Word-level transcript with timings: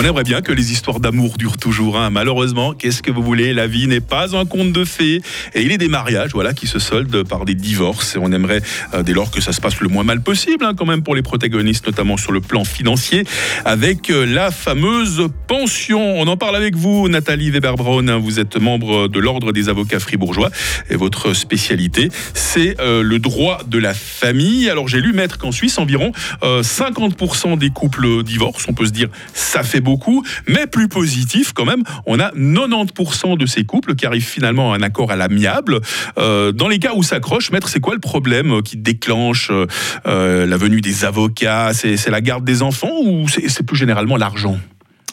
On 0.00 0.04
aimerait 0.04 0.22
bien 0.22 0.42
que 0.42 0.52
les 0.52 0.70
histoires 0.70 1.00
d'amour 1.00 1.38
durent 1.38 1.56
toujours. 1.56 1.98
Hein. 1.98 2.10
Malheureusement, 2.10 2.72
qu'est-ce 2.72 3.02
que 3.02 3.10
vous 3.10 3.20
voulez? 3.20 3.52
La 3.52 3.66
vie 3.66 3.88
n'est 3.88 3.98
pas 3.98 4.36
un 4.36 4.44
conte 4.44 4.70
de 4.70 4.84
fées. 4.84 5.20
Et 5.56 5.62
il 5.62 5.72
est 5.72 5.76
des 5.76 5.88
mariages 5.88 6.30
voilà, 6.34 6.54
qui 6.54 6.68
se 6.68 6.78
soldent 6.78 7.24
par 7.24 7.44
des 7.44 7.56
divorces. 7.56 8.14
Et 8.14 8.18
on 8.20 8.30
aimerait, 8.30 8.62
euh, 8.94 9.02
dès 9.02 9.12
lors 9.12 9.32
que 9.32 9.40
ça 9.40 9.52
se 9.52 9.60
passe 9.60 9.80
le 9.80 9.88
moins 9.88 10.04
mal 10.04 10.22
possible, 10.22 10.64
hein, 10.64 10.74
quand 10.76 10.86
même 10.86 11.02
pour 11.02 11.16
les 11.16 11.22
protagonistes, 11.22 11.84
notamment 11.84 12.16
sur 12.16 12.30
le 12.30 12.40
plan 12.40 12.62
financier, 12.62 13.24
avec 13.64 14.10
euh, 14.10 14.24
la 14.24 14.52
fameuse 14.52 15.26
pension. 15.48 16.20
On 16.20 16.28
en 16.28 16.36
parle 16.36 16.54
avec 16.54 16.76
vous, 16.76 17.08
Nathalie 17.08 17.50
Weber-Braun. 17.50 18.20
Vous 18.20 18.38
êtes 18.38 18.56
membre 18.56 19.08
de 19.08 19.18
l'Ordre 19.18 19.50
des 19.50 19.68
avocats 19.68 19.98
fribourgeois. 19.98 20.50
Et 20.90 20.94
votre 20.94 21.34
spécialité, 21.34 22.08
c'est 22.34 22.80
euh, 22.80 23.02
le 23.02 23.18
droit 23.18 23.62
de 23.66 23.78
la 23.78 23.94
famille. 23.94 24.70
Alors 24.70 24.86
j'ai 24.86 25.00
lu, 25.00 25.12
maître, 25.12 25.38
qu'en 25.38 25.50
Suisse, 25.50 25.76
environ 25.76 26.12
50% 26.42 27.58
des 27.58 27.70
couples 27.70 28.22
divorcent. 28.22 28.66
On 28.68 28.74
peut 28.74 28.86
se 28.86 28.92
dire, 28.92 29.08
ça 29.34 29.64
fait 29.64 29.80
beaucoup, 29.88 30.22
mais 30.46 30.66
plus 30.66 30.88
positif 30.88 31.52
quand 31.52 31.64
même, 31.64 31.82
on 32.06 32.20
a 32.20 32.30
90% 32.32 33.38
de 33.38 33.46
ces 33.46 33.64
couples 33.64 33.94
qui 33.94 34.04
arrivent 34.06 34.26
finalement 34.26 34.72
à 34.72 34.76
un 34.76 34.82
accord 34.82 35.10
à 35.10 35.16
l'amiable. 35.16 35.80
Euh, 36.18 36.52
dans 36.52 36.68
les 36.68 36.78
cas 36.78 36.92
où 36.94 37.02
s'accroche, 37.02 37.50
maître, 37.50 37.68
c'est 37.68 37.80
quoi 37.80 37.94
le 37.94 38.00
problème 38.00 38.62
qui 38.62 38.76
déclenche 38.76 39.50
euh, 39.50 40.46
la 40.46 40.56
venue 40.56 40.80
des 40.80 41.04
avocats? 41.04 41.72
C'est 41.72 42.10
la 42.10 42.20
garde 42.20 42.44
des 42.44 42.62
enfants 42.62 43.00
ou 43.02 43.26
c'est 43.28 43.62
plus 43.64 43.76
généralement 43.76 44.16
l'argent? 44.16 44.58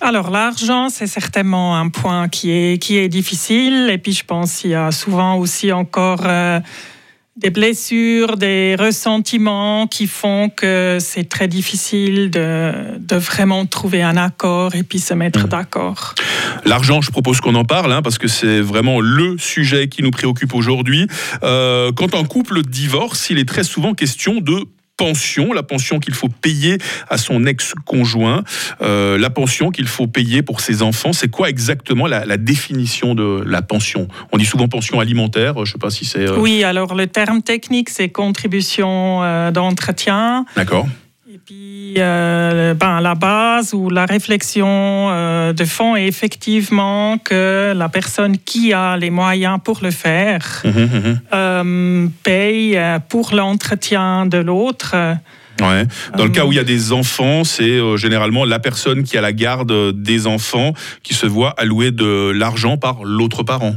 Alors 0.02 0.30
l'argent, 0.30 0.89
c'est 0.89 1.07
certainement 1.07 1.77
un 1.77 1.88
point 1.88 2.27
qui 2.27 2.52
est, 2.52 2.77
qui 2.81 2.97
est 2.97 3.07
difficile. 3.07 3.89
Et 3.89 3.97
puis 3.97 4.11
je 4.11 4.25
pense 4.25 4.57
qu'il 4.57 4.71
y 4.71 4.75
a 4.75 4.91
souvent 4.91 5.38
aussi 5.38 5.71
encore... 5.71 6.23
Euh, 6.25 6.59
des 7.35 7.49
blessures, 7.49 8.38
des 8.38 8.75
ressentiments 8.80 9.88
qui 9.88 10.07
font 10.07 10.49
que 10.49 10.99
c'est 11.02 11.27
très 11.27 11.49
difficile 11.49 12.31
de, 12.31 12.98
de, 12.98 13.16
vraiment 13.17 13.66
trouver 13.66 14.02
un 14.02 14.16
accord 14.16 14.73
et 14.73 14.83
puis 14.83 15.00
se 15.00 15.14
mettre 15.14 15.45
mmh. 15.45 15.50
d'accord. 15.50 16.16
L'argent, 16.63 17.02
je 17.02 17.11
propose 17.11 17.41
qu'on 17.41 17.56
en 17.56 17.66
parle, 17.66 17.91
hein, 17.91 18.02
parce 18.02 18.17
que 18.17 18.30
c'est 18.30 18.61
vraiment 18.61 19.02
le 19.02 19.38
sujet 19.38 19.89
qui 19.89 20.02
nous 20.02 20.11
préoccupe 20.11 20.53
aujourd'hui. 20.53 21.08
Euh, 21.44 21.91
quand 21.91 22.16
un 22.16 22.23
couple 22.23 22.61
divorce, 22.61 23.30
il 23.30 23.38
est 23.38 23.47
très 23.47 23.63
souvent 23.63 23.94
question 23.94 24.39
de 24.39 24.66
pension, 24.97 25.53
la 25.53 25.63
pension 25.63 25.99
qu'il 25.99 26.13
faut 26.13 26.29
payer 26.29 26.77
à 27.09 27.17
son 27.17 27.45
ex-conjoint, 27.45 28.43
euh, 28.81 29.17
la 29.17 29.29
pension 29.29 29.71
qu'il 29.71 29.88
faut 29.88 30.07
payer 30.07 30.41
pour 30.41 30.61
ses 30.61 30.81
enfants. 30.81 31.13
C'est 31.13 31.29
quoi 31.29 31.49
exactement 31.49 32.07
la, 32.07 32.38
définition 32.38 33.16
de 33.16 33.43
la 33.45 33.61
pension? 33.61 34.07
On 34.31 34.38
dit 34.38 34.45
souvent 34.45 34.67
pension 34.67 34.99
alimentaire, 34.99 35.53
je 35.57 35.61
ne 35.61 35.66
sais 35.66 35.77
pas 35.77 35.89
si 35.89 36.05
c'est... 36.05 36.19
Euh, 36.19 36.38
oui, 36.38 36.63
alors 36.63 36.95
le 36.95 37.07
terme 37.07 37.41
technique, 37.41 37.89
c'est 37.89 38.09
contribution 38.09 39.23
euh, 39.23 39.51
d'entretien. 39.51 40.45
D'accord. 40.55 40.88
Puis, 41.45 41.93
euh, 41.99 42.73
ben, 42.73 43.01
la 43.01 43.13
base 43.13 43.75
ou 43.75 43.91
la 43.91 44.07
réflexion 44.07 44.67
euh, 44.67 45.53
de 45.53 45.63
fond 45.63 45.95
est 45.95 46.07
effectivement 46.07 47.19
que 47.19 47.71
la 47.75 47.88
personne 47.88 48.39
qui 48.39 48.73
a 48.73 48.97
les 48.97 49.11
moyens 49.11 49.59
pour 49.63 49.81
le 49.83 49.91
faire 49.91 50.63
mmh, 50.63 50.69
mmh, 50.69 50.83
mmh. 50.83 51.19
Euh, 51.35 52.07
paye 52.23 52.79
pour 53.09 53.35
l'entretien 53.35 54.25
de 54.25 54.39
l'autre. 54.39 54.95
Ouais. 55.61 55.85
Dans 56.17 56.23
le 56.23 56.31
cas 56.31 56.45
où 56.45 56.51
il 56.51 56.55
y 56.55 56.59
a 56.59 56.63
des 56.63 56.91
enfants, 56.91 57.43
c'est 57.43 57.79
généralement 57.95 58.43
la 58.43 58.57
personne 58.57 59.03
qui 59.03 59.16
a 59.16 59.21
la 59.21 59.31
garde 59.31 60.01
des 60.01 60.25
enfants 60.25 60.73
qui 61.03 61.13
se 61.13 61.27
voit 61.27 61.53
allouer 61.59 61.91
de 61.91 62.31
l'argent 62.31 62.77
par 62.77 63.03
l'autre 63.03 63.43
parent. 63.43 63.75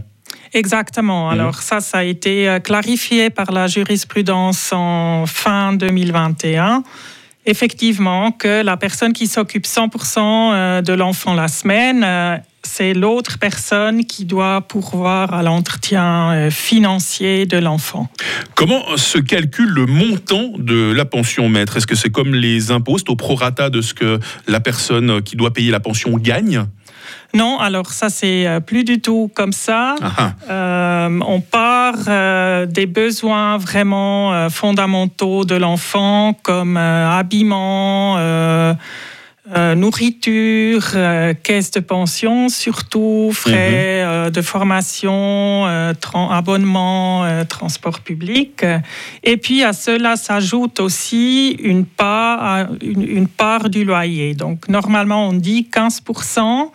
Exactement. 0.55 1.28
Alors 1.28 1.56
ça, 1.56 1.80
ça 1.80 1.98
a 1.98 2.05
été 2.05 2.56
clarifié 2.64 3.28
par 3.28 3.52
la 3.52 3.66
jurisprudence 3.66 4.72
en 4.72 5.27
fin 5.27 5.74
2021 5.74 6.83
effectivement 7.49 8.31
que 8.31 8.63
la 8.63 8.77
personne 8.77 9.13
qui 9.13 9.27
s'occupe 9.27 9.65
100% 9.65 10.19
euh, 10.19 10.83
de 10.83 10.93
l'enfant 10.93 11.35
la 11.35 11.49
semaine, 11.49 12.05
euh, 12.05 12.37
c'est 12.63 12.93
l'autre 12.93 13.39
personne 13.39 14.05
qui 14.05 14.27
doit 14.27 14.61
pourvoir 14.61 15.33
à 15.33 15.42
l'entretien 15.42 16.33
euh, 16.33 16.51
financier 16.51 17.47
de 17.47 17.57
l'enfant. 17.57 18.08
Comment 18.55 18.97
se 18.97 19.19
calcule 19.19 19.70
le 19.70 19.87
montant 19.87 20.53
de 20.58 20.92
la 20.92 21.07
pension 21.07 21.48
maître? 21.48 21.79
Est-ce 21.79 21.87
que 21.87 21.97
c'est 21.97 22.11
comme 22.11 22.35
les 22.35 22.70
impôts, 22.70 22.98
au 23.08 23.17
prorata 23.17 23.70
de 23.70 23.81
ce 23.81 23.95
que 23.95 24.20
la 24.47 24.61
personne 24.61 25.23
qui 25.23 25.37
doit 25.37 25.53
payer 25.53 25.70
la 25.70 25.81
pension 25.81 26.19
gagne? 26.19 26.67
Non, 27.34 27.58
alors 27.58 27.90
ça 27.90 28.08
c'est 28.08 28.46
euh, 28.46 28.61
plus 28.61 28.84
du 28.84 29.00
tout 29.00 29.30
comme 29.34 29.52
ça. 29.52 29.96
Euh, 30.48 31.20
on 31.27 31.40
part 31.40 31.94
euh, 32.08 32.64
des 32.64 32.86
besoins 32.86 33.58
vraiment 33.58 34.48
fondamentaux 34.48 35.44
de 35.44 35.55
l'enfant 35.55 36.34
comme 36.42 36.77
habillement. 36.77 38.16
nourriture, 39.77 40.84
caisse 41.42 41.70
de 41.70 41.80
pension, 41.80 42.48
surtout 42.48 43.30
frais 43.33 44.05
mhm. 44.05 44.30
de 44.30 44.42
formation, 44.42 45.64
abonnement, 46.30 47.27
transport 47.48 48.00
public. 48.00 48.64
Et 49.22 49.36
puis 49.36 49.62
à 49.64 49.72
cela 49.72 50.16
s'ajoute 50.16 50.80
aussi 50.80 51.56
une 51.62 51.84
part, 51.84 52.68
une 52.83 53.28
part 53.28 53.68
du 53.68 53.84
loyer. 53.84 54.34
Donc 54.34 54.68
normalement 54.68 55.28
on 55.28 55.33
dit 55.34 55.68
15% 55.70 56.70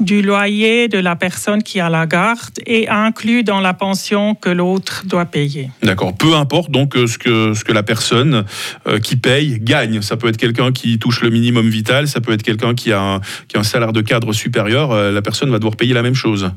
du 0.00 0.22
loyer 0.22 0.88
de 0.88 0.98
la 0.98 1.16
personne 1.16 1.62
qui 1.62 1.80
a 1.80 1.88
la 1.88 2.06
garde 2.06 2.58
et 2.66 2.88
inclus 2.88 3.44
dans 3.44 3.60
la 3.60 3.74
pension 3.74 4.34
que 4.34 4.50
l'autre 4.50 5.04
doit 5.06 5.24
payer. 5.24 5.70
D'accord. 5.82 6.16
Peu 6.16 6.34
importe 6.34 6.70
donc 6.70 6.96
euh, 6.96 7.06
ce 7.06 7.18
que, 7.18 7.54
ce 7.54 7.64
que 7.64 7.72
la 7.72 7.82
personne 7.82 8.44
euh, 8.86 8.98
qui 8.98 9.16
paye 9.16 9.58
gagne. 9.60 10.02
Ça 10.02 10.16
peut 10.16 10.28
être 10.28 10.36
quelqu'un 10.36 10.72
qui 10.72 10.98
touche 10.98 11.22
le 11.22 11.30
minimum 11.30 11.68
vital, 11.68 12.08
ça 12.08 12.20
peut 12.20 12.32
être 12.32 12.42
quelqu'un 12.42 12.74
qui, 12.74 12.92
a 12.92 13.00
un, 13.00 13.20
qui 13.48 13.56
a 13.56 13.60
un 13.60 13.64
salaire 13.64 13.92
de 13.92 14.00
cadre 14.00 14.32
supérieur. 14.32 14.92
Euh, 14.92 15.12
la 15.12 15.22
personne 15.22 15.50
va 15.50 15.58
devoir 15.58 15.76
payer 15.76 15.94
la 15.94 16.02
même 16.02 16.14
chose. 16.14 16.50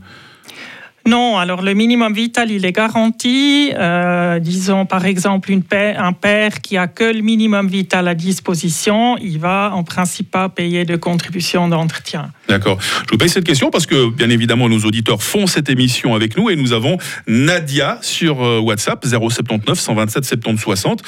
Non, 1.08 1.38
alors 1.38 1.62
le 1.62 1.74
minimum 1.74 2.14
vital, 2.14 2.52
il 2.52 2.66
est 2.66 2.72
garanti. 2.72 3.72
Euh, 3.76 4.40
disons 4.40 4.86
par 4.86 5.06
exemple 5.06 5.52
un 5.98 6.14
père 6.14 6.62
qui 6.62 6.78
a 6.78 6.88
que 6.88 7.04
le 7.04 7.22
minimum 7.22 7.68
vital 7.68 8.08
à 8.08 8.16
disposition, 8.16 9.18
il 9.18 9.40
va 9.40 9.72
en 9.74 9.84
principe 9.84 10.32
pas 10.32 10.50
payer 10.50 10.86
de 10.86 10.96
contribution 10.96 11.68
d'entretien. 11.68 12.32
D'accord. 12.48 12.80
Je 12.82 13.12
vous 13.12 13.18
pose 13.18 13.32
cette 13.32 13.46
question 13.46 13.70
parce 13.72 13.86
que 13.86 14.10
bien 14.10 14.30
évidemment 14.30 14.70
nos 14.70 14.80
auditeurs 14.80 15.24
font 15.24 15.48
cette 15.48 15.70
émission 15.70 16.16
avec 16.16 16.38
nous 16.38 16.50
et 16.50 16.56
nous 16.56 16.74
avons 16.74 16.98
Nadia 17.28 17.98
sur 18.02 18.44
euh, 18.44 18.60
WhatsApp 18.60 19.06
079 19.06 19.80
127 19.80 20.26
70 20.26 20.60
60. 20.62 21.04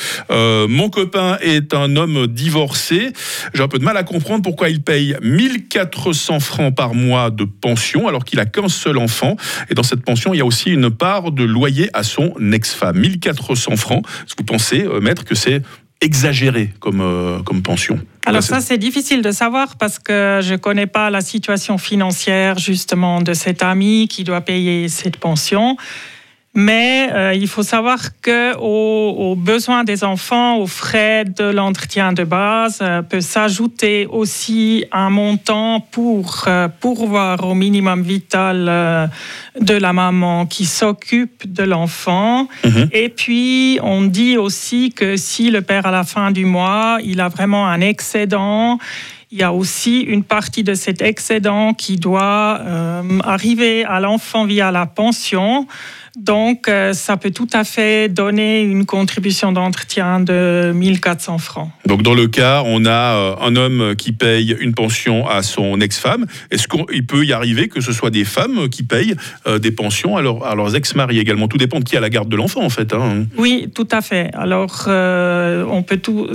mon 0.69 0.89
copain 0.89 1.37
est 1.41 1.73
un 1.73 1.95
homme 1.95 2.27
divorcé. 2.27 3.13
J'ai 3.53 3.63
un 3.63 3.67
peu 3.67 3.79
de 3.79 3.83
mal 3.83 3.97
à 3.97 4.03
comprendre 4.03 4.41
pourquoi 4.41 4.69
il 4.69 4.81
paye 4.81 5.15
1400 5.21 6.39
francs 6.39 6.75
par 6.75 6.93
mois 6.93 7.29
de 7.29 7.43
pension 7.43 8.07
alors 8.07 8.25
qu'il 8.25 8.39
a 8.39 8.45
qu'un 8.45 8.69
seul 8.69 8.97
enfant. 8.97 9.35
Et 9.69 9.75
cette 9.83 10.03
pension, 10.03 10.33
il 10.33 10.37
y 10.37 10.41
a 10.41 10.45
aussi 10.45 10.69
une 10.69 10.89
part 10.89 11.31
de 11.31 11.43
loyer 11.43 11.89
à 11.93 12.03
son 12.03 12.33
ex-femme. 12.51 12.97
1400 12.99 13.75
francs. 13.75 14.05
Est-ce 14.25 14.35
que 14.35 14.41
vous 14.41 14.45
pensez, 14.45 14.83
euh, 14.83 14.99
maître, 14.99 15.25
que 15.25 15.35
c'est 15.35 15.61
exagéré 16.01 16.73
comme, 16.79 17.01
euh, 17.01 17.43
comme 17.43 17.61
pension 17.61 17.99
Alors 18.25 18.41
ça, 18.41 18.59
c'est 18.59 18.79
difficile 18.79 19.21
de 19.21 19.31
savoir 19.31 19.77
parce 19.77 19.99
que 19.99 20.39
je 20.41 20.53
ne 20.53 20.57
connais 20.57 20.87
pas 20.87 21.11
la 21.11 21.21
situation 21.21 21.77
financière 21.77 22.57
justement 22.57 23.21
de 23.21 23.33
cet 23.33 23.61
ami 23.61 24.07
qui 24.07 24.23
doit 24.23 24.41
payer 24.41 24.89
cette 24.89 25.17
pension. 25.17 25.77
Mais 26.53 27.09
euh, 27.13 27.33
il 27.33 27.47
faut 27.47 27.63
savoir 27.63 28.19
que 28.21 28.57
aux, 28.57 29.35
besoins 29.35 29.85
des 29.85 30.03
enfants, 30.03 30.57
aux 30.57 30.67
frais 30.67 31.23
de 31.23 31.45
l'entretien 31.45 32.11
de 32.11 32.25
base, 32.25 32.79
euh, 32.81 33.01
peut 33.01 33.21
s'ajouter 33.21 34.05
aussi 34.05 34.83
un 34.91 35.09
montant 35.09 35.79
pour 35.79 36.43
euh, 36.47 36.67
pourvoir 36.67 37.47
au 37.47 37.53
minimum 37.53 38.01
vital 38.01 39.09
de 39.59 39.73
la 39.73 39.93
maman 39.93 40.45
qui 40.45 40.65
s'occupe 40.65 41.49
de 41.51 41.63
l'enfant. 41.63 42.49
Mhm. 42.65 42.89
Et 42.91 43.07
puis, 43.07 43.79
on 43.81 44.01
dit 44.01 44.35
aussi 44.35 44.91
que 44.91 45.15
si 45.15 45.51
le 45.51 45.61
père, 45.61 45.85
à 45.85 45.91
la 45.91 46.03
fin 46.03 46.31
du 46.31 46.43
mois, 46.43 46.97
il 47.01 47.21
a 47.21 47.29
vraiment 47.29 47.65
un 47.67 47.79
excédent, 47.79 48.77
il 49.31 49.37
y 49.37 49.43
a 49.43 49.53
aussi 49.53 50.01
une 50.01 50.25
partie 50.25 50.63
de 50.63 50.73
cet 50.73 51.01
excédent 51.01 51.73
qui 51.73 51.95
doit 51.95 52.59
arriver 53.23 53.85
à 53.85 54.01
l'enfant 54.01 54.43
via 54.43 54.71
la 54.71 54.85
pension. 54.85 55.67
Donc, 56.17 56.67
euh, 56.67 56.93
ça 56.93 57.15
peut 57.15 57.31
tout 57.31 57.47
à 57.53 57.63
fait 57.63 58.09
donner 58.09 58.61
une 58.61 58.85
contribution 58.85 59.51
d'entretien 59.53 60.19
de 60.19 60.73
1400 60.75 61.37
francs. 61.37 61.69
Donc, 61.85 62.01
dans 62.01 62.13
le 62.13 62.27
cas, 62.27 62.63
on 62.65 62.85
a 62.85 63.15
euh, 63.15 63.35
un 63.41 63.55
homme 63.55 63.95
qui 63.95 64.11
paye 64.11 64.55
une 64.59 64.73
pension 64.73 65.27
à 65.27 65.41
son 65.41 65.79
ex-femme. 65.79 66.25
Est-ce 66.49 66.67
qu'il 66.67 67.05
peut 67.05 67.25
y 67.25 67.31
arriver 67.31 67.69
que 67.69 67.79
ce 67.79 67.93
soit 67.93 68.09
des 68.09 68.25
femmes 68.25 68.67
qui 68.67 68.83
payent 68.83 69.15
euh, 69.47 69.57
des 69.57 69.71
pensions 69.71 70.17
à, 70.17 70.21
leurs 70.21 70.75
ex-maris 70.75 71.19
également? 71.19 71.47
Tout 71.47 71.57
dépend 71.57 71.79
de 71.79 71.85
qui 71.85 71.95
a 71.95 72.01
la 72.01 72.09
garde 72.09 72.27
de 72.27 72.35
l'enfant, 72.35 72.61
en 72.61 72.69
fait. 72.69 72.93
Hein. 72.93 73.25
Oui, 73.37 73.69
tout 73.73 73.87
à 73.91 74.01
fait. 74.01 74.31
Alors, 74.33 74.83
on 74.87 75.83
peut 75.83 75.97
tout. 75.97 76.27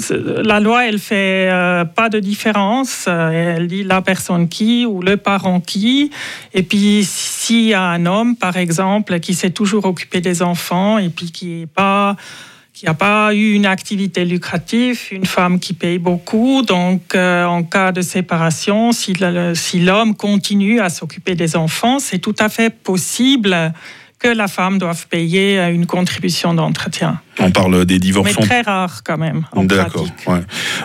La 0.42 0.60
loi, 0.60 0.86
elle 0.86 0.98
fait 0.98 1.50
pas 1.94 2.08
de 2.08 2.18
différence. 2.18 3.08
Elle 3.08 3.68
dit 3.68 3.84
la 3.84 4.00
personne 4.00 4.48
qui 4.48 4.86
ou 4.86 5.02
le 5.02 5.16
parent 5.16 5.60
qui. 5.60 6.10
Et 6.54 6.62
puis, 6.62 7.04
s'il 7.04 7.66
y 7.66 7.74
a 7.74 7.82
un 7.82 8.06
homme, 8.06 8.36
par 8.36 8.56
exemple, 8.56 9.20
qui 9.20 9.34
s'est 9.34 9.50
toujours 9.50 9.65
occupé 9.74 10.20
des 10.20 10.42
enfants 10.42 10.98
et 10.98 11.08
puis 11.08 11.30
qui 11.30 11.66
n'a 11.76 12.94
pas 12.94 13.34
eu 13.34 13.52
une 13.52 13.66
activité 13.66 14.24
lucrative, 14.24 15.00
une 15.10 15.26
femme 15.26 15.58
qui 15.58 15.72
paye 15.74 15.98
beaucoup. 15.98 16.62
Donc, 16.62 17.14
euh, 17.14 17.44
en 17.44 17.62
cas 17.62 17.92
de 17.92 18.02
séparation, 18.02 18.92
si 18.92 19.14
l'homme 19.14 20.14
continue 20.14 20.80
à 20.80 20.88
s'occuper 20.88 21.34
des 21.34 21.56
enfants, 21.56 21.98
c'est 21.98 22.18
tout 22.18 22.36
à 22.38 22.48
fait 22.48 22.70
possible 22.70 23.72
que 24.18 24.28
la 24.28 24.48
femme 24.48 24.78
doive 24.78 25.06
payer 25.08 25.58
une 25.58 25.86
contribution 25.86 26.54
d'entretien. 26.54 27.20
On 27.38 27.50
parle 27.50 27.84
des 27.84 27.98
divorces. 27.98 28.34
Mais 28.38 28.46
très 28.46 28.62
rare 28.62 29.02
quand 29.04 29.18
même. 29.18 29.44
D'accord. 29.54 30.06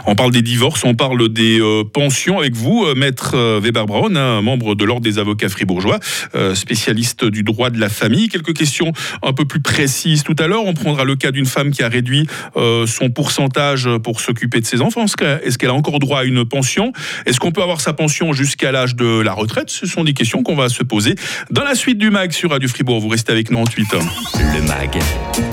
On 0.05 0.15
parle 0.15 0.31
des 0.31 0.41
divorces, 0.41 0.83
on 0.83 0.95
parle 0.95 1.29
des 1.29 1.59
euh, 1.59 1.83
pensions 1.83 2.39
avec 2.39 2.55
vous, 2.55 2.85
euh, 2.85 2.95
maître 2.95 3.35
euh, 3.35 3.59
Weber 3.61 3.85
Braun, 3.85 4.15
hein, 4.15 4.41
membre 4.41 4.75
de 4.75 4.83
l'ordre 4.83 5.03
des 5.03 5.19
avocats 5.19 5.49
fribourgeois, 5.49 5.99
spécialiste 6.53 7.25
du 7.25 7.43
droit 7.43 7.69
de 7.69 7.79
la 7.79 7.89
famille. 7.89 8.27
Quelques 8.29 8.53
questions 8.53 8.91
un 9.23 9.33
peu 9.33 9.45
plus 9.45 9.61
précises 9.61 10.23
tout 10.23 10.35
à 10.39 10.47
l'heure. 10.47 10.65
On 10.65 10.73
prendra 10.73 11.03
le 11.03 11.15
cas 11.15 11.31
d'une 11.31 11.45
femme 11.45 11.71
qui 11.71 11.83
a 11.83 11.89
réduit 11.89 12.27
son 12.55 13.09
pourcentage 13.09 13.89
pour 14.03 14.21
s'occuper 14.21 14.59
de 14.59 14.65
ses 14.65 14.81
enfants. 14.81 15.05
Est-ce 15.05 15.57
qu'elle 15.57 15.69
a 15.69 15.73
encore 15.73 15.99
droit 15.99 16.21
à 16.21 16.23
une 16.23 16.45
pension? 16.45 16.93
Est-ce 17.25 17.39
qu'on 17.39 17.51
peut 17.51 17.61
avoir 17.61 17.81
sa 17.81 17.93
pension 17.93 18.33
jusqu'à 18.33 18.71
l'âge 18.71 18.95
de 18.95 19.21
la 19.21 19.33
retraite? 19.33 19.69
Ce 19.69 19.85
sont 19.85 20.03
des 20.03 20.13
questions 20.13 20.43
qu'on 20.43 20.55
va 20.55 20.69
se 20.69 20.83
poser 20.83 21.15
dans 21.49 21.63
la 21.63 21.75
suite 21.75 21.97
du 21.97 22.09
MAG 22.09 22.31
sur 22.31 22.51
Radio 22.51 22.69
Fribourg. 22.69 22.99
Vous 22.99 23.09
restez 23.09 23.31
avec 23.31 23.51
nous 23.51 23.59
en 23.59 23.65
8 23.65 23.87
Le 23.93 24.61
MAG, 24.67 24.99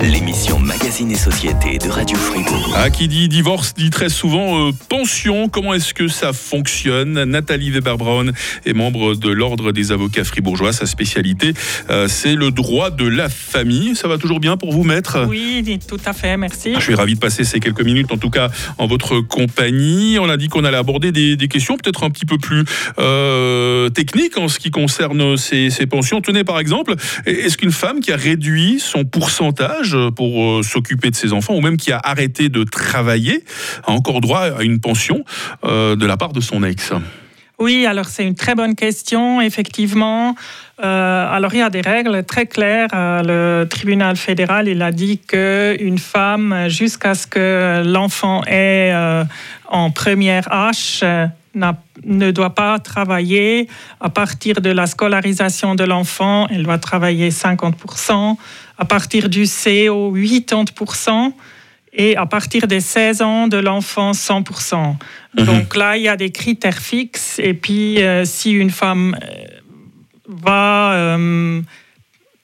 l'émission 0.03 0.59
MAG 0.59 0.88
Magazine 0.89 1.11
et 1.11 1.17
Société 1.17 1.77
de 1.77 1.91
Radio 1.91 2.17
Fribourg. 2.17 2.73
Ah, 2.75 2.89
qui 2.89 3.09
dit 3.09 3.29
divorce 3.29 3.75
dit 3.75 3.91
très 3.91 4.09
souvent 4.09 4.69
euh, 4.69 4.73
pension. 4.89 5.51
Comment 5.51 5.75
est-ce 5.75 5.93
que 5.93 6.09
ça 6.09 6.33
fonctionne? 6.33 7.25
Nathalie 7.25 7.71
Weber-Braun 7.71 8.33
est 8.65 8.73
membre 8.73 9.15
de 9.15 9.29
l'Ordre 9.29 9.73
des 9.73 9.93
avocats 9.93 10.25
fribourgeois. 10.25 10.73
Sa 10.73 10.87
spécialité, 10.87 11.53
euh, 11.91 12.09
c'est 12.09 12.35
le 12.35 12.51
droit 12.53 12.89
de 12.89 13.07
la 13.07 13.29
famille. 13.29 13.97
Ça 13.97 14.09
va 14.09 14.17
toujours 14.17 14.41
bien 14.41 14.57
pour 14.57 14.73
vous, 14.73 14.83
maître? 14.83 15.27
Oui, 15.29 15.79
tout 15.87 16.01
à 16.07 16.15
fait, 16.15 16.39
merci. 16.39 16.73
Je 16.75 16.81
suis 16.81 16.95
ravi 16.95 17.17
de 17.17 17.21
passer 17.21 17.45
ces 17.45 17.61
quelques 17.61 17.85
minutes, 17.85 18.11
en 18.11 18.17
tout 18.17 18.31
cas, 18.31 18.49
en 18.79 18.87
votre 18.87 19.21
compagnie. 19.21 20.19
On 20.19 20.31
a 20.31 20.39
dit 20.39 20.49
qu'on 20.49 20.65
allait 20.65 20.79
aborder 20.79 21.13
des, 21.13 21.49
questions 21.49 21.77
peut-être 21.77 22.03
un 22.03 22.09
petit 22.09 22.25
peu 22.25 22.39
plus 22.39 22.65
euh, 22.99 23.91
techniques 23.91 24.39
en 24.39 24.49
ce 24.49 24.59
qui 24.59 24.71
concerne 24.71 25.37
ces, 25.37 25.69
ces 25.69 25.85
pensions. 25.85 26.23
Tenez, 26.23 26.45
par 26.45 26.59
exemple, 26.59 26.95
est-ce 27.27 27.59
qu'une 27.59 27.73
femme 27.73 28.01
qui 28.01 28.11
a 28.11 28.17
réduit 28.17 28.81
son 28.81 29.05
pourcentage 29.05 29.95
pour 30.17 30.65
se 30.65 30.78
s'occuper 30.79 31.11
de 31.11 31.17
ses 31.17 31.33
enfants 31.33 31.55
ou 31.55 31.61
même 31.61 31.77
qui 31.77 31.91
a 31.91 31.99
arrêté 31.99 32.49
de 32.49 32.63
travailler 32.63 33.45
a 33.85 33.91
encore 33.91 34.21
droit 34.21 34.43
à 34.59 34.63
une 34.63 34.79
pension 34.79 35.25
euh, 35.65 35.97
de 35.97 36.07
la 36.07 36.17
part 36.17 36.33
de 36.33 36.41
son 36.41 36.63
ex 36.63 36.93
oui, 37.61 37.87
alors 37.87 38.05
c'est 38.05 38.25
une 38.25 38.37
très 38.37 38.55
bonne 38.55 38.77
question, 38.77 39.41
effectivement. 39.41 40.37
Euh, 40.81 41.37
alors 41.37 41.53
il 41.55 41.59
y 41.59 41.63
a 41.63 41.71
des 41.71 41.81
règles 41.81 42.23
très 42.23 42.47
claires. 42.47 42.89
Euh, 42.95 43.63
le 43.63 43.69
tribunal 43.69 44.15
fédéral, 44.15 44.69
il 44.69 44.81
a 44.81 44.93
dit 44.93 45.19
qu'une 45.19 45.99
femme, 45.99 46.69
jusqu'à 46.69 47.17
ce 47.17 47.27
que 47.27 47.83
l'enfant 47.85 48.45
est 48.47 48.95
en 49.69 49.91
première 49.91 50.45
H, 50.51 51.03
ne 52.05 52.31
doit 52.31 52.55
pas 52.55 52.79
travailler. 52.79 53.69
À 54.01 54.09
partir 54.09 54.61
de 54.61 54.71
la 54.71 54.87
scolarisation 54.87 55.75
de 55.75 55.83
l'enfant, 55.83 56.47
elle 56.51 56.63
doit 56.63 56.79
travailler 56.79 57.31
50%. 57.31 58.37
À 58.79 58.85
partir 58.85 59.29
du 59.29 59.45
CO, 59.45 60.17
80%. 60.17 61.33
Et 61.93 62.17
à 62.17 62.27
partir 62.27 62.67
des 62.67 62.81
16 62.81 63.23
ans 63.23 63.49
de 63.49 63.57
l'enfant, 63.57 64.13
100%. 64.13 64.97
Mhm. 65.37 65.45
Donc 65.45 65.75
là, 65.75 65.97
il 65.97 66.05
y 66.05 66.09
a 66.09 66.17
des 66.17 66.31
critères 66.31 66.79
fixes. 66.79 67.39
Et 67.39 67.55
puis, 67.55 68.03
euh, 68.03 68.25
si 68.25 68.53
une 68.53 68.71
femme 68.71 69.17
euh, 69.23 69.45
va 70.29 70.93
euh, 70.93 71.61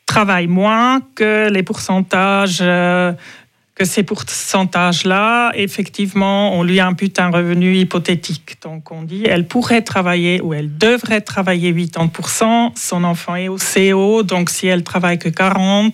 travaille 0.06 0.46
moins 0.46 1.00
que 1.14 1.48
les 1.50 1.62
pourcentages 1.62 2.62
que 3.75 3.85
ces 3.85 4.05
pourcentages-là, 4.05 5.50
effectivement, 5.55 6.56
on 6.56 6.62
lui 6.62 6.79
impute 6.79 7.19
un 7.19 7.31
revenu 7.31 7.76
hypothétique. 7.76 8.56
Donc 8.62 8.93
on 8.93 9.03
dit, 9.03 9.25
elle 9.26 9.49
pourrait 9.49 9.82
travailler 9.82 10.41
ou 10.41 10.55
elle 10.55 10.76
devrait 10.79 11.21
travailler 11.21 11.73
80%, 11.73 12.73
son 12.76 13.05
enfant 13.05 13.35
est 13.35 13.49
au 13.49 13.56
CO, 13.56 14.23
donc 14.23 14.50
si 14.50 14.69
elle 14.69 14.85
travaille 14.85 15.19
que 15.19 15.29
40%, 15.29 15.93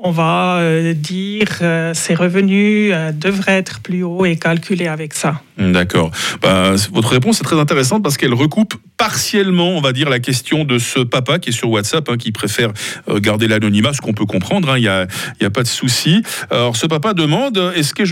on 0.00 0.12
va 0.12 0.58
euh, 0.58 0.94
dire 0.94 1.48
euh, 1.60 1.92
ses 1.92 2.14
revenus 2.14 2.92
euh, 2.94 3.10
devraient 3.10 3.58
être 3.58 3.80
plus 3.80 4.04
hauts 4.04 4.24
et 4.24 4.36
calculés 4.36 4.86
avec 4.86 5.12
ça. 5.12 5.42
D'accord. 5.58 6.12
Bah, 6.40 6.74
votre 6.92 7.08
réponse 7.08 7.40
est 7.40 7.44
très 7.44 7.58
intéressante 7.58 8.04
parce 8.04 8.16
qu'elle 8.16 8.32
recoupe 8.32 8.74
partiellement, 8.96 9.70
on 9.70 9.80
va 9.80 9.92
dire, 9.92 10.08
la 10.08 10.20
question 10.20 10.64
de 10.64 10.78
ce 10.78 11.00
papa 11.00 11.40
qui 11.40 11.48
est 11.48 11.52
sur 11.52 11.68
WhatsApp, 11.68 12.08
hein, 12.08 12.16
qui 12.16 12.30
préfère 12.30 12.72
garder 13.08 13.48
l'anonymat, 13.48 13.92
ce 13.92 14.00
qu'on 14.00 14.12
peut 14.12 14.24
comprendre, 14.24 14.70
hein, 14.70 14.78
il 14.78 14.82
n'y 14.82 15.46
a, 15.46 15.50
pas 15.50 15.62
de 15.62 15.68
souci. 15.68 16.22
Alors 16.50 16.76
ce 16.76 16.86
papa 16.86 17.12
demande, 17.12 17.72
est-ce 17.74 17.92
que, 17.92 18.04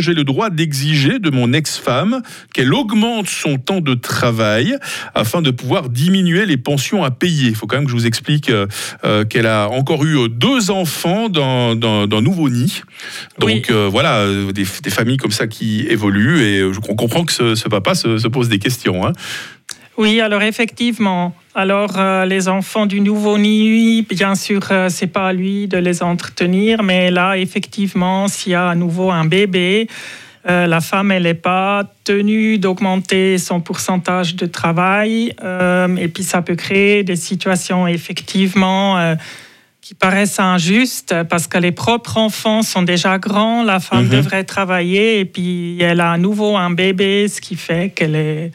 j'ai 0.00 0.14
le 0.14 0.24
droit 0.24 0.50
d'exiger 0.50 1.20
de 1.20 1.30
mon 1.30 1.52
ex-femme 1.52 2.22
qu'elle 2.52 2.74
augmente 2.74 3.28
son 3.28 3.56
temps 3.56 3.80
de 3.80 3.94
travail 3.94 4.76
afin 5.14 5.42
de 5.42 5.52
pouvoir 5.52 5.90
diminuer 5.90 6.44
les 6.44 6.56
pensions 6.56 7.04
à 7.04 7.12
payer? 7.12 7.50
Il 7.50 7.54
faut 7.54 7.68
quand 7.68 7.76
même 7.76 7.84
que 7.84 7.92
je 7.92 7.96
vous 7.96 8.06
explique 8.06 8.50
qu'elle 9.28 9.46
a 9.46 9.68
encore 9.68 10.04
eu 10.04 10.28
deux 10.28 10.72
enfants 10.72 11.19
d'un 11.28 12.20
nouveau 12.20 12.48
nid. 12.48 12.82
Donc 13.38 13.70
euh, 13.70 13.88
voilà, 13.90 14.18
euh, 14.18 14.52
des, 14.52 14.64
familles 14.64 15.16
comme 15.16 15.30
ça 15.30 15.46
qui 15.46 15.86
évoluent 15.88 16.42
et 16.42 16.60
euh, 16.60 16.72
on 16.88 16.94
comprend 16.94 17.24
que 17.24 17.32
ce, 17.32 17.68
papa 17.68 17.94
se, 17.94 18.28
pose 18.28 18.48
des 18.48 18.58
questions. 18.58 19.06
Hein. 19.06 19.12
Oui, 19.96 20.20
alors 20.20 20.42
effectivement. 20.42 21.34
Alors 21.54 22.00
les 22.24 22.48
enfants 22.48 22.86
du 22.86 23.00
nouveau-nid, 23.00 24.06
bien 24.08 24.34
sûr, 24.34 24.60
c'est 24.88 25.08
pas 25.08 25.28
à 25.28 25.32
lui 25.32 25.66
de 25.68 25.76
les 25.76 26.02
entretenir, 26.02 26.82
mais 26.82 27.10
là, 27.10 27.36
effectivement, 27.36 28.28
s'il 28.28 28.52
y 28.52 28.54
a 28.54 28.68
à 28.68 28.74
nouveau 28.74 29.10
un 29.10 29.26
bébé, 29.26 29.88
la 30.46 30.80
femme, 30.80 31.10
elle 31.10 31.24
n'est 31.24 31.34
pas 31.34 31.84
tenue 32.04 32.56
d'augmenter 32.56 33.36
son 33.36 33.60
pourcentage 33.60 34.36
de 34.36 34.46
travail. 34.46 35.34
et 35.98 36.08
puis, 36.08 36.22
ça 36.22 36.40
peut 36.40 36.56
créer 36.56 37.02
des 37.02 37.16
situations, 37.16 37.86
effectivement, 37.86 39.16
qui 39.90 39.96
paraissent 39.96 40.38
injustes 40.38 41.16
parce 41.28 41.48
que 41.48 41.58
les 41.58 41.72
propres 41.72 42.16
enfants 42.16 42.62
sont 42.62 42.82
déjà 42.82 43.18
grands, 43.18 43.64
la 43.64 43.80
femme 43.80 44.04
mhm. 44.04 44.10
devrait 44.10 44.44
travailler 44.44 45.18
et 45.18 45.24
puis 45.24 45.82
elle 45.82 45.98
a 45.98 46.12
à 46.12 46.16
nouveau 46.16 46.56
un 46.56 46.70
bébé, 46.70 47.26
ce 47.26 47.40
qui 47.40 47.56
fait 47.56 47.90
qu'elle 47.90 48.14
est 48.14 48.52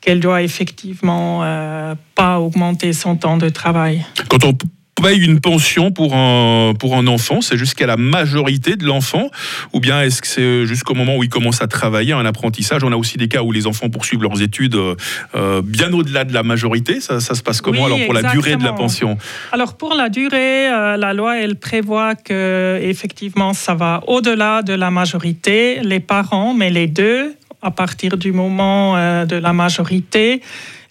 qu'elle 0.00 0.20
doit 0.20 0.40
effectivement 0.40 1.40
euh, 1.42 1.94
pas 2.14 2.40
augmenter 2.40 2.94
son 2.94 3.16
temps 3.16 3.36
de 3.36 3.50
travail. 3.50 4.06
Quand 4.30 4.42
on 4.42 4.54
paye 5.00 5.24
une 5.24 5.40
pension 5.40 5.90
pour 5.90 6.14
un, 6.14 6.74
pour 6.78 6.96
un 6.96 7.06
enfant 7.06 7.40
C'est 7.40 7.56
jusqu'à 7.56 7.86
la 7.86 7.96
majorité 7.96 8.76
de 8.76 8.84
l'enfant 8.84 9.30
Ou 9.72 9.80
bien 9.80 10.02
est-ce 10.02 10.22
que 10.22 10.28
c'est 10.28 10.66
jusqu'au 10.66 10.94
moment 10.94 11.16
où 11.16 11.22
il 11.22 11.28
commence 11.28 11.62
à 11.62 11.66
travailler, 11.66 12.12
un 12.12 12.26
apprentissage? 12.26 12.84
On 12.84 12.92
a 12.92 12.96
aussi 12.96 13.18
des 13.18 13.28
cas 13.28 13.42
où 13.42 13.52
les 13.52 13.66
enfants 13.66 13.88
poursuivent 13.88 14.22
leurs 14.22 14.42
études 14.42 14.76
euh, 15.34 15.62
bien 15.62 15.92
au-delà 15.92 16.24
de 16.24 16.32
la 16.32 16.42
majorité. 16.42 17.00
Ça, 17.00 17.20
ça 17.20 17.34
se 17.34 17.42
passe 17.42 17.60
comment 17.60 17.86
alors 17.86 17.98
pour 18.04 18.14
la 18.14 18.22
durée 18.22 18.56
de 18.56 18.64
la 18.64 18.72
pension? 18.72 19.18
Alors 19.52 19.76
pour 19.76 19.94
la 19.94 20.08
durée, 20.08 20.68
euh, 20.68 20.96
la 20.96 21.14
loi 21.14 21.38
elle 21.38 21.56
prévoit 21.56 22.14
que 22.14 22.78
effectivement 22.82 23.52
ça 23.52 23.74
va 23.74 24.02
au-delà 24.06 24.62
de 24.62 24.72
la 24.72 24.90
majorité. 24.90 25.80
Les 25.82 26.00
parents, 26.00 26.54
mais 26.54 26.70
les 26.70 26.86
deux, 26.86 27.34
à 27.62 27.70
partir 27.70 28.16
du 28.16 28.32
moment 28.32 28.96
euh, 28.96 29.24
de 29.24 29.36
la 29.36 29.52
majorité, 29.52 30.40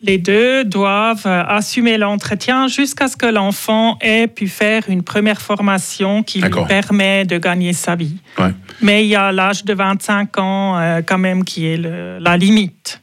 les 0.02 0.18
deux 0.18 0.64
doivent 0.64 1.26
euh, 1.26 1.44
assumer 1.46 1.98
l'entretien 1.98 2.68
jusqu'à 2.68 3.08
ce 3.08 3.18
que 3.18 3.26
l'enfant 3.26 3.98
ait 4.02 4.28
pu 4.28 4.48
faire 4.48 4.84
une 4.88 5.04
première 5.04 5.42
formation 5.42 6.24
qui 6.24 6.42
lui 6.42 6.50
permet 6.68 7.26
de 7.26 7.38
gagner 7.38 7.74
sa 7.74 7.96
vie. 7.96 8.18
Mais 8.82 9.06
il 9.06 9.10
y 9.10 9.16
a 9.16 9.32
l'âge 9.32 9.66
de 9.66 9.74
25 9.74 10.38
ans 10.38 10.78
euh, 10.78 11.02
quand 11.06 11.18
même 11.18 11.44
qui 11.44 11.66
est 11.66 11.78
la 11.78 12.38
limite. 12.38 13.02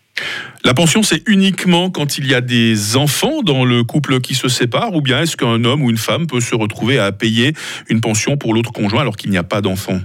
La 0.64 0.72
pension, 0.72 1.02
c'est 1.02 1.22
uniquement 1.26 1.90
quand 1.90 2.16
il 2.18 2.26
y 2.26 2.34
a 2.34 2.40
des 2.40 2.96
enfants 2.96 3.42
dans 3.42 3.64
le 3.64 3.84
couple 3.84 4.20
qui 4.20 4.34
se 4.34 4.48
sépare, 4.48 4.94
ou 4.94 5.02
bien 5.02 5.20
est-ce 5.20 5.36
qu'un 5.36 5.62
homme 5.64 5.82
ou 5.82 5.90
une 5.90 5.98
femme 5.98 6.26
peut 6.26 6.40
se 6.40 6.54
retrouver 6.54 6.98
à 6.98 7.12
payer 7.12 7.52
une 7.88 8.00
pension 8.00 8.36
pour 8.36 8.54
l'autre 8.54 8.72
conjoint 8.72 9.02
alors 9.02 9.16
qu'il 9.16 9.30
n'y 9.30 9.36
a 9.36 9.44
pas 9.44 9.60
d'enfants 9.60 10.00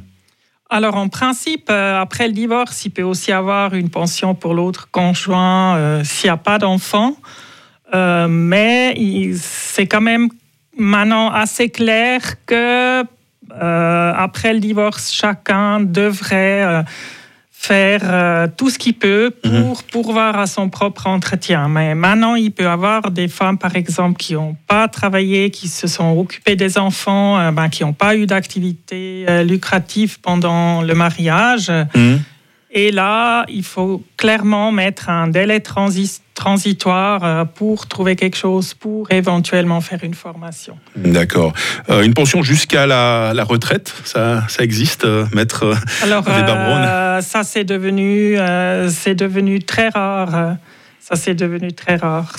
alors 0.73 0.95
en 0.95 1.09
principe, 1.09 1.67
euh, 1.69 1.99
après 1.99 2.27
le 2.27 2.33
divorce, 2.33 2.85
il 2.85 2.91
peut 2.91 3.03
aussi 3.03 3.33
avoir 3.33 3.73
une 3.73 3.89
pension 3.89 4.33
pour 4.33 4.53
l'autre 4.53 4.87
conjoint 4.89 5.75
euh, 5.75 6.03
s'il 6.05 6.27
n'y 6.29 6.33
a 6.33 6.37
pas 6.37 6.59
d'enfant. 6.59 7.17
Euh, 7.93 8.29
mais 8.29 8.95
c'est 9.35 9.85
quand 9.85 9.99
même 9.99 10.29
maintenant 10.77 11.29
assez 11.29 11.67
clair 11.69 12.21
que 12.45 13.03
après 13.53 14.53
le 14.53 14.61
divorce, 14.61 15.11
chacun 15.11 15.81
devrait 15.81 16.85
faire 17.61 18.01
euh, 18.05 18.47
tout 18.57 18.71
ce 18.71 18.79
qu'il 18.79 18.95
peut 18.95 19.31
pour 19.43 19.51
mhm. 19.51 19.75
pourvoir 19.91 20.39
à 20.39 20.47
son 20.47 20.67
propre 20.69 21.05
entretien. 21.05 21.69
Mais 21.69 21.93
maintenant, 21.93 22.33
il 22.33 22.49
peut 22.49 22.67
avoir 22.67 23.11
des 23.11 23.27
femmes, 23.27 23.59
par 23.59 23.75
exemple, 23.75 24.17
qui 24.17 24.33
n'ont 24.33 24.57
pas 24.67 24.87
travaillé, 24.87 25.51
qui 25.51 25.67
se 25.67 25.85
sont 25.85 26.17
occupées 26.17 26.55
des 26.55 26.79
enfants, 26.79 27.39
euh, 27.39 27.51
ben, 27.51 27.69
qui 27.69 27.83
n'ont 27.83 27.93
pas 27.93 28.15
eu 28.15 28.25
d'activité 28.25 29.25
euh, 29.29 29.43
lucrative 29.43 30.19
pendant 30.21 30.81
le 30.81 30.95
mariage. 30.95 31.71
Mhm. 31.93 32.21
Et 32.73 32.91
là, 32.91 33.45
il 33.49 33.63
faut 33.63 34.01
clairement 34.15 34.71
mettre 34.71 35.09
un 35.09 35.27
délai 35.27 35.61
transitoire 35.61 37.23
euh, 37.23 37.43
pour 37.43 37.87
trouver 37.87 38.15
quelque 38.15 38.37
chose, 38.37 38.73
pour 38.73 39.11
éventuellement 39.11 39.81
faire 39.81 39.99
une 40.03 40.13
formation. 40.13 40.77
D'accord. 40.95 41.51
Euh, 41.89 42.03
une 42.03 42.13
pension 42.13 42.43
jusqu'à 42.43 42.87
la, 42.87 43.43
retraite, 43.43 43.93
ça, 44.05 44.47
ça 44.47 44.63
existe, 44.63 45.03
euh, 45.03 45.25
maître 45.33 45.75
Alors, 46.01 46.23
ça, 47.21 47.43
c'est 47.43 47.65
devenu, 47.65 48.37
c'est 48.89 49.15
devenu 49.15 49.59
très 49.59 49.89
rare. 49.89 50.55
Ça, 50.99 51.15
c'est 51.15 51.35
devenu 51.35 51.73
très 51.73 51.97
rare. 51.97 52.35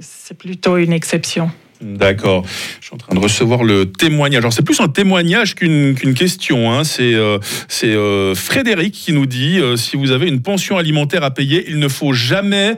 C'est 0.00 0.38
plutôt 0.38 0.78
une 0.78 0.92
exception. 0.92 1.50
D'accord. 1.80 2.44
Je 2.80 2.86
suis 2.86 2.94
en 2.94 2.96
train 2.96 3.14
de 3.14 3.20
recevoir 3.20 3.62
le 3.62 3.86
témoignage. 3.86 4.38
Alors 4.38 4.52
c'est 4.52 4.64
plus 4.64 4.80
un 4.80 4.88
témoignage 4.88 5.54
qu'une 5.54 5.94
question. 6.14 6.72
Hein. 6.72 6.84
C'est 6.84 7.14
euh, 7.14 7.38
euh, 7.84 8.34
Frédéric 8.34 8.94
qui 8.94 9.12
nous 9.12 9.26
dit 9.26 9.58
euh, 9.58 9.76
si 9.76 9.96
vous 9.96 10.10
avez 10.10 10.26
une 10.26 10.40
pension 10.40 10.78
alimentaire 10.78 11.22
à 11.22 11.30
payer, 11.30 11.66
il 11.68 11.78
ne 11.78 11.88
faut 11.88 12.12
jamais 12.12 12.76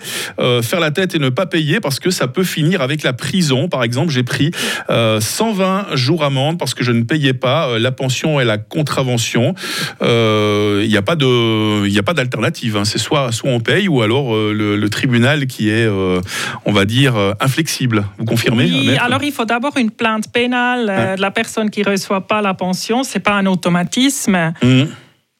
faire 0.62 0.80
la 0.80 0.90
tête 0.90 1.14
et 1.14 1.18
ne 1.18 1.28
pas 1.28 1.46
payer 1.46 1.80
parce 1.80 2.00
que 2.00 2.10
ça 2.10 2.28
peut 2.28 2.44
finir 2.44 2.82
avec 2.82 3.02
la 3.02 3.12
prison. 3.12 3.68
Par 3.68 3.82
exemple, 3.84 4.12
j'ai 4.12 4.22
pris 4.22 4.50
120 4.88 5.94
jours 5.94 6.24
amende 6.24 6.58
parce 6.58 6.74
que 6.74 6.84
je 6.84 6.92
ne 6.92 7.02
payais 7.02 7.34
pas 7.34 7.78
la 7.78 7.92
pension 7.92 8.40
et 8.40 8.44
la 8.44 8.58
contravention. 8.58 9.54
Il 10.00 10.88
n'y 10.88 10.96
a 10.96 11.02
pas 11.02 11.16
de, 11.16 11.86
il 11.86 11.98
a 11.98 12.02
pas 12.02 12.14
d'alternative. 12.14 12.76
Hein. 12.76 12.84
C'est 12.84 12.98
soit 12.98 13.32
soit 13.32 13.50
on 13.50 13.60
paye 13.60 13.88
ou 13.88 14.02
alors 14.02 14.34
le, 14.34 14.88
tribunal 14.88 15.46
qui 15.46 15.68
est, 15.68 15.86
on 16.64 16.72
va 16.72 16.84
dire, 16.84 17.14
inflexible. 17.40 18.06
Vous 18.18 18.24
confirmez? 18.24 18.70
Alors 18.96 19.22
il 19.22 19.32
faut 19.32 19.44
d'abord 19.44 19.76
une 19.76 19.90
plainte 19.90 20.32
pénale 20.32 20.88
euh, 20.90 21.16
de 21.16 21.20
la 21.20 21.30
personne 21.30 21.70
qui 21.70 21.80
ne 21.80 21.90
reçoit 21.90 22.26
pas 22.26 22.40
la 22.40 22.54
pension. 22.54 23.04
Ce 23.04 23.14
n'est 23.14 23.22
pas 23.22 23.34
un 23.34 23.46
automatisme. 23.46 24.52
Mmh. 24.62 24.84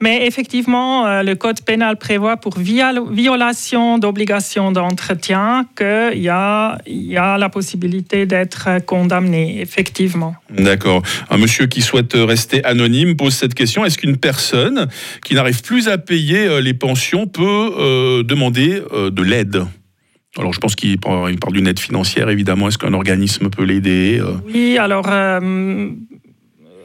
Mais 0.01 0.27
effectivement, 0.29 1.07
euh, 1.07 1.25
le 1.25 1.35
Code 1.35 1.63
pénal 1.63 1.97
prévoit 1.97 2.37
pour 2.37 2.57
violation 2.57 3.99
d'obligation 3.99 4.71
d'entretien 4.71 5.67
qu'il 5.77 6.23
y 6.23 6.29
a, 6.29 6.79
y 6.87 7.17
a 7.17 7.37
la 7.37 7.49
possibilité 7.49 8.25
d'être 8.25 8.69
condamné, 8.87 9.61
effectivement. 9.61 10.37
D'accord. 10.51 11.03
Un 11.31 11.39
monsieur 11.39 11.67
qui 11.67 11.83
souhaite 11.83 12.13
rester 12.15 12.65
anonyme 12.65 13.17
pose 13.17 13.35
cette 13.35 13.55
question. 13.55 13.85
Est-ce 13.85 13.99
qu'une 13.99 14.19
personne 14.19 14.87
qui 15.25 15.35
n'arrive 15.35 15.63
plus 15.63 15.89
à 15.89 15.99
payer 15.99 16.47
euh, 16.47 16.61
les 16.61 16.75
pensions 16.75 17.27
peut 17.27 18.23
demander 18.25 18.81
de 18.93 19.23
l'aide? 19.23 19.65
Alors 20.39 20.53
je 20.53 20.61
pense 20.61 20.77
qu'il 20.77 20.99
parle, 20.99 21.35
d'une 21.53 21.67
aide 21.67 21.81
financière, 21.81 22.29
évidemment. 22.29 22.69
Est-ce 22.69 22.79
qu'un 22.79 22.93
organisme 22.93 23.51
peut 23.51 23.65
l'aider 23.65 24.21
euh? 24.21 24.35
Oui, 24.47 24.79
alors... 24.79 25.07
Euh, 25.09 25.91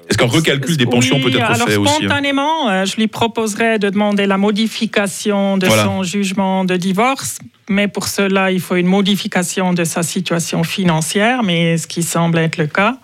est-ce 0.10 0.18
qu'un 0.18 0.26
recalcul 0.28 0.76
des 0.76 0.86
pensions 0.86 1.20
peut 1.22 1.30
être 1.30 1.56
fait 1.66 1.78
aussi 1.78 1.92
hein? 1.94 1.98
Spontanément, 2.00 2.70
euh, 2.70 2.86
je 2.86 2.98
lui 2.98 3.08
proposerais 3.08 3.80
de 3.80 3.90
demander 3.90 4.26
la 4.26 4.38
modification 4.38 5.58
de 5.58 5.68
son 5.68 6.04
jugement 6.04 6.66
de 6.66 6.76
divorce, 6.76 7.40
mais 7.70 7.88
pour 7.88 8.08
cela, 8.08 8.52
il 8.52 8.60
faut 8.60 8.76
une 8.76 8.88
modification 8.88 9.74
de 9.74 9.86
sa 9.86 10.04
situation 10.04 10.64
financière, 10.64 11.42
mais 11.42 11.78
ce 11.78 11.88
qui 11.88 12.04
semble 12.04 12.38
être 12.40 12.58
le 12.58 12.68
cas. 12.68 12.98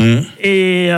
Mmh. 0.00 0.20
Et 0.42 0.88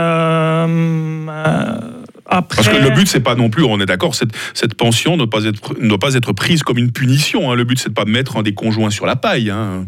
parce 2.27 2.67
que 2.67 2.77
le 2.77 2.89
but, 2.91 3.07
c'est 3.07 3.21
pas 3.21 3.35
non 3.35 3.49
plus, 3.49 3.63
on 3.63 3.79
est 3.79 3.85
d'accord, 3.85 4.15
cette, 4.15 4.31
cette, 4.53 4.75
pension 4.75 5.13
ne 5.13 5.25
doit 5.25 5.29
pas 5.29 5.45
être, 5.45 5.79
ne 5.79 5.87
doit 5.87 5.99
pas 5.99 6.13
être 6.15 6.33
prise 6.33 6.63
comme 6.63 6.77
une 6.77 6.91
punition. 6.91 7.51
Hein. 7.51 7.55
Le 7.55 7.63
but, 7.63 7.79
c'est 7.79 7.89
de 7.89 7.93
pas 7.93 8.05
mettre 8.05 8.37
un 8.37 8.43
des 8.43 8.53
conjoints 8.53 8.89
sur 8.89 9.05
la 9.05 9.15
paille. 9.15 9.49
Hein. 9.49 9.87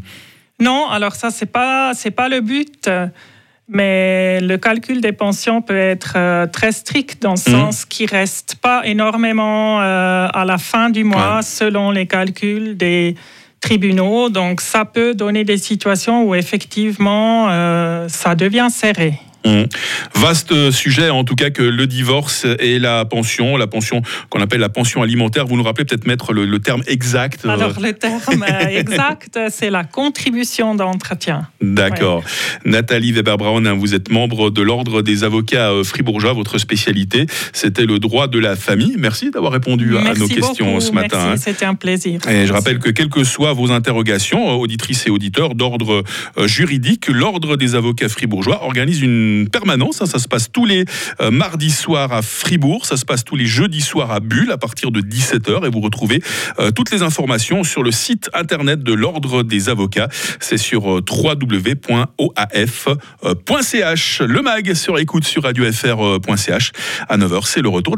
Non, 0.60 0.89
alors 0.89 1.15
ça, 1.15 1.31
c'est 1.31 1.46
pas, 1.46 1.93
c'est 1.93 2.12
pas 2.12 2.29
le 2.29 2.41
but. 2.41 2.89
Mais 3.72 4.41
le 4.41 4.58
calcul 4.58 5.00
des 5.00 5.12
pensions 5.12 5.62
peut 5.62 5.77
être 5.77 6.13
euh, 6.15 6.48
très 6.48 6.72
strict 6.72 7.22
dans 7.22 7.36
le 7.36 7.51
mmh. 7.51 7.51
sens 7.51 7.86
qu'il 7.86 8.10
reste 8.10 8.55
pas 8.55 8.81
énormément 8.84 9.79
euh, 9.79 10.27
à 10.34 10.43
la 10.43 10.58
fin 10.58 10.89
du 10.89 11.03
mois 11.03 11.43
selon 11.43 11.91
les 11.91 12.08
calculs 12.08 12.75
des 12.75 13.13
tribunaux. 13.62 14.29
Donc 14.29 14.60
ça 14.60 14.86
peut 14.86 15.13
donner 15.13 15.43
des 15.43 15.60
situations 15.60 16.24
où 16.24 16.34
effectivement 16.34 17.48
euh, 17.50 18.08
ça 18.10 18.34
devient 18.34 18.69
serré. 18.72 19.19
Mmh. 19.50 20.20
Vaste 20.20 20.72
sujet, 20.72 21.10
en 21.10 21.24
tout 21.24 21.36
cas, 21.36 21.50
que 21.50 21.63
le 21.63 21.88
divorce 21.88 22.46
et 22.60 22.79
la 22.79 23.06
pension, 23.06 23.58
la 23.58 23.68
pension 23.68 24.01
qu'on 24.29 24.41
appelle 24.41 24.60
la 24.60 24.70
pension 24.70 25.01
alimentaire. 25.01 25.46
Vous 25.48 25.58
nous 25.58 25.63
rappelez 25.63 25.86
peut-être 25.86 26.06
mettre 26.08 26.34
le, 26.34 26.60
terme 26.60 26.84
exact 26.88 27.46
euh, 27.46 27.50
Alors, 27.50 27.79
le 27.79 27.94
terme 27.94 28.44
euh, 28.44 28.68
exact, 28.70 29.39
c'est 29.50 29.70
la 29.70 29.84
contribution 29.84 30.75
d'entretien. 30.75 31.48
D'accord. 31.62 32.24
Nathalie 32.65 33.12
Weber-Braun, 33.12 33.65
hein, 33.65 33.74
vous 33.74 33.96
êtes 33.96 34.12
membre 34.12 34.50
de 34.50 34.62
l'Ordre 34.62 35.01
des 35.01 35.24
avocats 35.24 35.72
euh, 35.72 35.84
fribourgeois. 35.84 36.34
Votre 36.34 36.58
spécialité, 36.58 37.25
c'était 37.53 37.86
le 37.86 38.00
droit 38.00 38.27
de 38.27 38.39
la 38.39 38.56
famille. 38.56 38.96
Merci 38.98 39.32
d'avoir 39.32 39.53
répondu 39.53 39.98
à 39.98 40.13
nos 40.13 40.27
questions 40.27 40.79
ce 40.79 40.91
matin. 40.91 41.18
Merci, 41.18 41.29
hein. 41.29 41.38
c'était 41.38 41.65
un 41.65 41.75
plaisir. 41.75 42.22
Et 42.29 42.46
je 42.46 42.53
rappelle 42.53 42.79
que, 42.79 42.89
quelles 42.89 43.10
que 43.10 43.24
soient 43.24 43.53
vos 43.53 43.72
interrogations, 43.72 44.60
auditrices 44.60 45.08
et 45.08 45.10
auditeurs 45.10 45.56
d'ordre 45.56 46.03
juridique, 46.46 47.08
l'Ordre 47.08 47.56
des 47.56 47.75
avocats 47.75 48.10
fribourgeois 48.10 48.63
organise 48.63 49.01
une 49.01 49.38
permanence. 49.48 50.01
Hein. 50.01 50.05
ça 50.05 50.19
se 50.19 50.27
passe 50.27 50.51
tous 50.51 50.65
les 50.65 50.86
euh, 51.22 51.31
mardis 51.31 51.72
soirs 51.72 52.12
à 52.12 52.22
Fribourg. 52.22 52.86
Ça 52.86 52.98
se 52.98 53.05
passe 53.05 53.24
tous 53.24 53.36
les 53.36 53.46
jeudis 53.46 53.81
soirs 53.81 54.12
à 54.12 54.19
Bulle 54.19 54.51
à 54.51 54.58
partir 54.58 54.91
de 54.91 55.01
17h. 55.01 55.65
Et 55.65 55.69
vous 55.69 55.79
retrouvez 55.79 56.22
euh, 56.60 56.72
toutes 56.72 56.91
les 56.91 57.01
informations 57.01 57.63
sur 57.63 57.84
le 57.84 57.91
site 57.91 58.29
internet 58.34 58.84
de 58.84 58.93
l'Ordre 58.93 59.43
des 59.43 59.69
avocats. 59.69 60.10
C'est 60.39 60.58
sur 60.58 60.98
euh, 60.98 61.01
www.oaf.ch. 61.08 61.81
Le 64.22 64.41
mag 64.41 64.74
sur 64.74 65.00
écoute 65.00 65.24
sur 65.24 65.43
radiofr.ch. 65.43 66.72
À 67.08 67.17
9h, 67.17 67.41
c'est 67.46 67.62
le 67.62 67.69
retour 67.69 67.96
de 67.96 67.98